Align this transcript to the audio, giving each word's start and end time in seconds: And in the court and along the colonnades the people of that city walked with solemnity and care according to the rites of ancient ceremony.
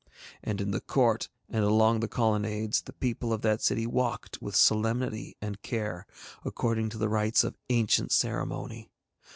And 0.43 0.59
in 0.59 0.71
the 0.71 0.81
court 0.81 1.29
and 1.47 1.63
along 1.63 1.99
the 1.99 2.07
colonnades 2.07 2.81
the 2.81 2.91
people 2.93 3.31
of 3.31 3.43
that 3.43 3.61
city 3.61 3.85
walked 3.85 4.41
with 4.41 4.55
solemnity 4.55 5.37
and 5.43 5.61
care 5.61 6.07
according 6.43 6.89
to 6.89 6.97
the 6.97 7.07
rites 7.07 7.43
of 7.43 7.55
ancient 7.69 8.11
ceremony. 8.11 8.89